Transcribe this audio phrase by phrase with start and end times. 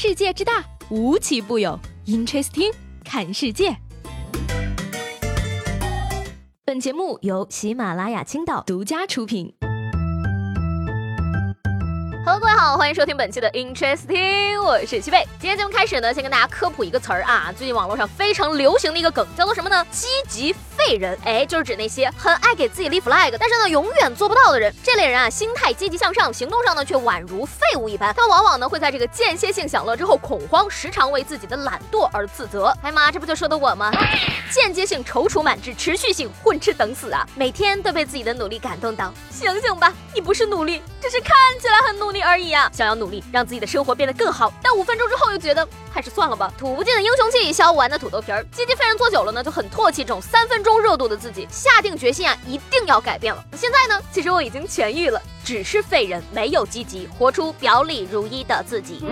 [0.00, 1.76] 世界之大，无奇不有。
[2.06, 2.72] Interesting，
[3.04, 3.76] 看世界。
[6.64, 9.52] 本节目由喜马拉雅青岛独家出品。
[12.24, 15.26] Hello，各位好，欢迎收听本期的 Interesting，我是七贝。
[15.40, 19.84] 今天节目开始呢，先跟大家科普一个词儿啊，最近网络上非常流行的一个梗，叫做什么呢？
[19.90, 20.54] 积极。
[20.88, 24.74] 废人，哎，就是指那些很爱给自己立 flag，但是呢，永远做不到的人。
[24.82, 28.14] 这类人啊，心态积极向上，行动上呢却宛如废物一般。
[28.14, 32.74] 他往往呢会在这个间歇性享乐之后恐慌，时常为自己的懒惰而自责。
[32.82, 33.92] 哎妈，这不就说的我吗？
[34.50, 37.28] 间接性踌躇满志，持续性混吃等死啊！
[37.34, 39.12] 每天都被自己的努力感动到。
[39.30, 42.70] 醒醒吧，你不是努力，只是看起来很努力而已啊！
[42.72, 46.50] 想要努力让自己的生活变得更好，但五分钟之后又觉得还是算了吧。
[46.56, 48.42] 吐不尽的英雄气，削不完的土豆皮儿。
[48.50, 50.77] 积极废人做久了呢，就很唾弃这种三分钟。
[50.80, 53.44] 热度的自己下定决心啊，一定要改变了。
[53.56, 59.04] 现在呢，其实我已经痊愈了，只是废人，没有积极，活出表里如一的自己。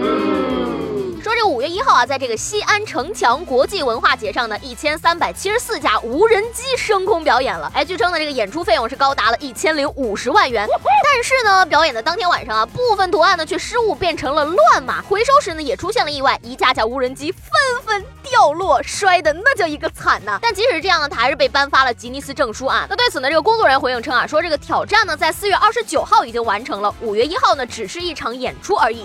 [1.27, 7.69] 说这个五月一号啊，在这个西安城墙国际文化节上呢，一千三百七十四架无人机升空表演了。
[7.75, 10.69] 哎，据称呢，这个演出费用是高达了一千零五十万元。
[11.03, 17.50] 但是呢，表演的当天晚上啊，部分图案呢却失误变成了乱码，回收时呢也出现了意外，一架架无人机纷
[17.84, 20.39] 纷掉落，摔的那叫一个惨呐。
[20.41, 22.87] 但即使这样呢，他还是被颁发了吉尼斯证书啊。
[22.89, 29.05] 那对此呢，这个工作人员回应称啊，说这个挑战呢，在四月二十九号已经完成了，五月一号呢，只是一场演出而已。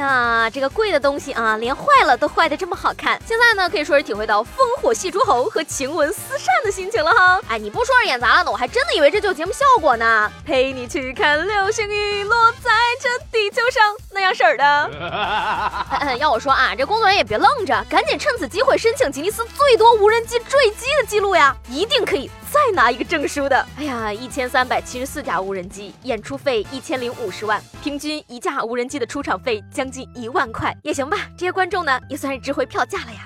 [0.00, 3.20] 哎呀，这个贵的东西啊，连坏了都坏的这么好看。
[3.26, 4.46] 现在呢，可以说是体会到烽
[4.80, 7.38] 火戏诸侯和晴雯撕扇的心情了哈。
[7.48, 10.32] 哎，你不说是演砸了呢，我还真的以为这就节目效果呢。
[10.42, 16.16] 陪你去看流星雨落在这地球上，那样式儿的。
[16.16, 22.30] 要我说啊，这工作人员也别愣着，赶紧趁此机会申请吉尼斯最多无人机坠机的记录呀，一定可以。
[22.66, 31.16] 再拿一个证书的，哎呀，一千三百七十四架无人机，演出费一千零五十万，平均一架无人机的出场费将近一万块，也行吧。
[31.38, 33.24] 这些观众呢，也算是值回票价了呀。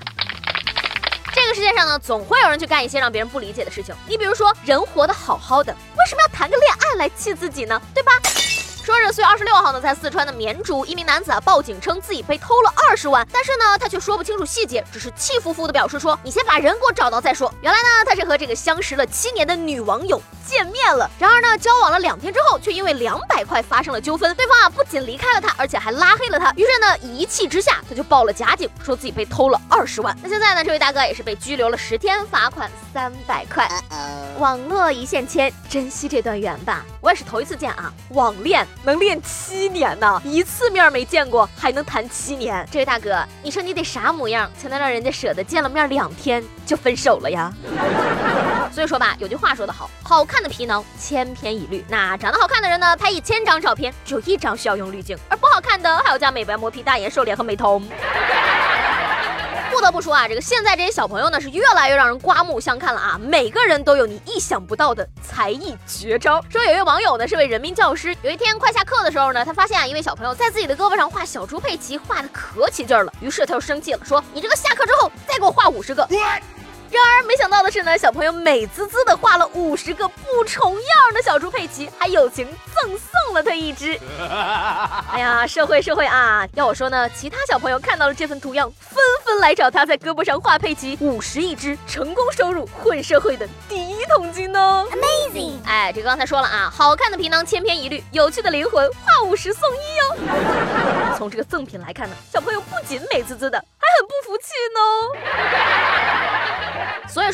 [1.35, 3.93] 这个世界上呢，总会有人去干一些让别人不理解的事情。
[4.07, 7.83] 你比如说，人活得好好的，为什么要谈个恋爱来气自己呢？
[7.93, 8.13] 对吧？
[8.85, 26.53] 说是四月二十六号呢，在四川的绵竹，一名男子啊报警称自己被偷了二十万，但是呢，他却说不清楚细节，只是气呼呼的表示说：“你先把人给我找到再说。”原来呢，他是和这个相识了七年的女网友见面了，然而呢，交往了两天之后，却因为两百块发生了纠纷，对方啊不仅离开了他，而且还拉黑了他。
[26.57, 30.17] 于是呢，一气之下，他就报了假警，说自己被偷了二十万。
[30.23, 33.69] 那现在呢，这位大哥也是被拘留了十天，罚款三百块。
[34.39, 36.85] 网络一线牵，珍惜这段缘吧。
[37.01, 38.67] 我也是头一次见啊，网恋。
[38.83, 42.67] 能恋七年呢，一次面没见过还能谈七年。
[42.71, 47.53] 这位大哥，你说你得啥模样才能让人家舍得见了面两天就分手了呀？
[48.75, 51.85] 所以说吧，有句话说得好，好看的皮囊千篇一律。
[51.89, 57.87] 那长得好看的人呢，拍一千张照片，只有一张需要用滤镜；而不好看的还要加美白、磨皮、大眼、瘦脸和美瞳。
[59.71, 63.17] 不得不说啊，这个现在这些小朋友呢是越来越让人刮目相看了啊！
[63.19, 66.45] 每个人都有你意想不到的才艺绝招。
[66.49, 76.07] 说有一位网友呢是位人民教师，有一天快下课的时候呢，他发现啊一位小朋友在自己的胳膊上画小猪佩奇，画的可起劲了，于是他就生气了，说：“你这个下课之后再给我画五十个。”
[76.95, 83.99] 然而没想到的是呢，小朋友美滋滋的画了五十个不重样的小猪佩奇，还友情赠送了他一只。
[85.11, 86.47] 哎呀，社会社会啊！
[86.55, 94.87] 要我说呢，其他小朋友看到了这份图样，纷纷来找他在胳膊上画佩奇五十一只，成功收入混社会的第一桶金呢。
[94.93, 95.55] Amazing！
[95.67, 101.15] 哎，这刚才说了啊，好看的皮囊千篇一律，有趣的灵魂画五十送一哦。
[101.19, 105.74] 从这个赠品来看呢，小朋友不仅美滋滋的，还很不服气呢。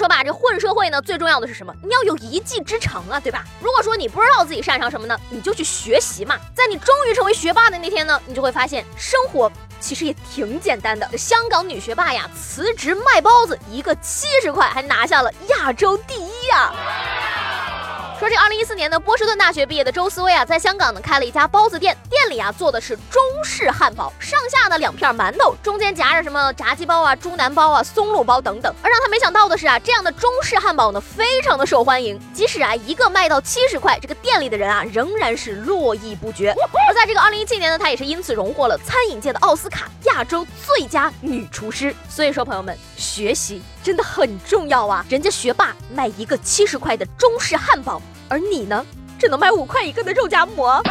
[0.00, 1.74] 说吧，这混社会呢，最重要的是什么？
[1.82, 3.44] 你要有一技之长啊，对吧？
[3.60, 6.38] 如果说你不知道自己擅长什么呢，你就去学习嘛。
[6.54, 11.06] 在你终于成为学霸的那天呢，你就会发现生活其实也挺简单的。
[11.12, 16.72] 这香港女学霸呀，辞职卖包子，一个七十块，还拿下了亚洲第一呀。
[18.20, 28.74] 说这二零一四年呢波士顿大学毕业的周思威啊，在香港呢开了一家包子店，店里啊做的是中式汉堡，上下呢两片馒头，中间夹着什么炸鸡包啊、猪腩包啊、松露包等等。
[28.82, 36.54] 而让他没想到的是啊，这样的中式汉堡呢非常的受欢迎，即使啊一个卖到七十块，这个店里的人啊仍然是络绎不绝。
[36.86, 41.94] 而在这个二零一七年呢，她也是因此荣获了餐饮界的奥斯卡亚洲最佳女厨师。
[42.06, 45.02] 所以说，朋友们，学习真的很重要啊！
[45.08, 48.02] 人家学霸卖一个七十块的中式汉堡。
[48.30, 48.86] 而你呢，
[49.20, 50.82] 只能买五块一个的肉夹馍。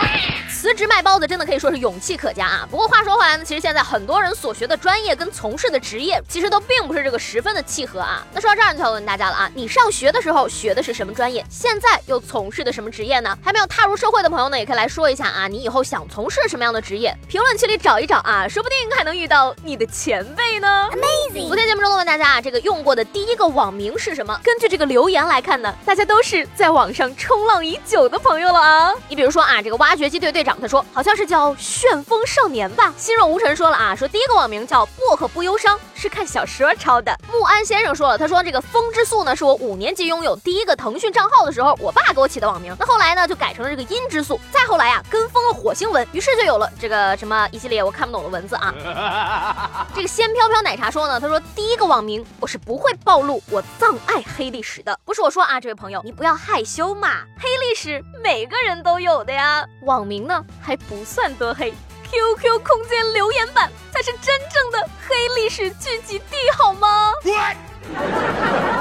[0.50, 2.68] 辞职卖包子真的可以说是勇气可嘉啊！
[2.70, 8.26] 不过话说回来呢，其实现在很多人所学的专业跟从事的职业，其实都并不是这个十分的契合啊。
[8.34, 11.46] 那说到这儿就要问大家了啊，你上学的时候学的是什么专业？
[11.50, 13.38] 现在又从事的什么职业呢？
[13.42, 17.16] 还没有踏入社会的朋友呢，也可以来说一下啊，你以后想从事什么样的职业？
[17.30, 20.90] 评论区里找一找啊，说不定还能遇到你的前辈呢。
[20.92, 21.48] Amazing！
[21.48, 24.38] 昨天节目中问大家啊，这个用过的第一个网名是什么？
[24.44, 28.92] 根据这个留言来看呢，大家都是在网上冲浪已久的朋友了啊。
[29.08, 31.30] 你比如说啊，这个挖掘机队队长他说好像是。
[31.30, 37.16] 叫旋风少年吧，心若无尘说了啊，说第一个网名叫薄荷不忧伤，是看小说抄的。
[37.32, 42.76] 木安先生说了，他说这个风之素呢，是我五年级拥有第一个腾讯账号的时候，我爸给我起的网名。
[42.80, 49.88] 那后来呢，就改成了这个音之素，再后来啊，跟风了火星文，于是就有了这个什么一系列我看不懂的文字啊。
[49.94, 61.34] 这个仙飘飘奶茶说呢，他说第一个网名我是不会暴露我葬爱黑历史的，不是我说啊，这位朋友你不要害羞嘛，黑历史每个人都有的呀，网名呢还不算。
[61.36, 61.74] 多黑
[62.12, 67.12] ？QQ 空间留言板才是真正的黑历史聚集地，好吗？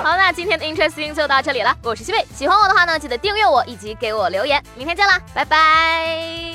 [0.03, 1.77] 好，那今天的 Interesting 就到这里了。
[1.83, 4.63] 我是西贝，喜欢我的话呢，记得订阅我以及给我留言。
[4.75, 6.48] 明天见啦，拜拜。